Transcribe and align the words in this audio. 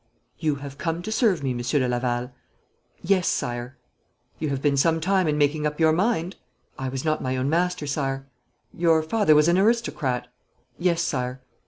'You 0.39 0.55
have 0.55 0.79
come 0.79 1.03
to 1.03 1.11
serve 1.11 1.43
me, 1.43 1.53
Monsieur 1.53 1.79
de 1.79 1.87
Laval?' 1.87 2.31
'Yes, 3.03 3.27
Sire.' 3.27 3.77
'You 4.39 4.49
have 4.49 4.59
been 4.59 4.75
some 4.75 4.99
time 4.99 5.27
in 5.27 5.37
making 5.37 5.67
up 5.67 5.79
your 5.79 5.91
mind.' 5.91 6.37
'I 6.79 6.89
was 6.89 7.05
not 7.05 7.21
my 7.21 7.37
own 7.37 7.51
master, 7.51 7.85
Sire.' 7.85 8.25
'Your 8.73 9.03
father 9.03 9.35
was 9.35 9.47
an 9.47 9.59
aristocrat?' 9.59 10.27
'Yes, 10.79 11.03
Sire.' 11.03 11.39